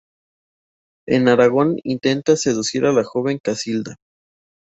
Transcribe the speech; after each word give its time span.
En 1.07 1.27
Aragón 1.27 1.77
intenta 1.83 2.35
seducir 2.35 2.87
a 2.87 2.91
la 2.91 3.03
joven 3.03 3.37
Casilda. 3.37 3.97